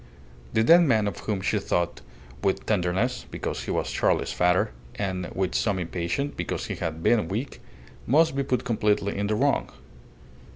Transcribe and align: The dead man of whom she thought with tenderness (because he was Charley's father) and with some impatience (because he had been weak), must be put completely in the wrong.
The 0.53 0.63
dead 0.63 0.81
man 0.81 1.05
of 1.07 1.19
whom 1.19 1.41
she 1.41 1.59
thought 1.59 2.01
with 2.43 2.65
tenderness 2.65 3.27
(because 3.29 3.65
he 3.65 3.69
was 3.69 3.91
Charley's 3.91 4.31
father) 4.31 4.71
and 4.95 5.29
with 5.35 5.53
some 5.53 5.77
impatience 5.77 6.33
(because 6.35 6.65
he 6.65 6.73
had 6.77 7.03
been 7.03 7.27
weak), 7.27 7.61
must 8.07 8.35
be 8.35 8.41
put 8.41 8.63
completely 8.63 9.15
in 9.15 9.27
the 9.27 9.35
wrong. 9.35 9.69